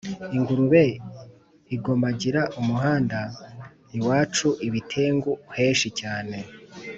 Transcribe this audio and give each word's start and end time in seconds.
Ingurube 0.35 0.83
igomagira 1.75 2.41
umuhanda, 2.59 3.19
Iwuca 3.97 4.49
ibitengu 4.67 5.31
henshi 5.57 5.87
cyane, 5.99 6.37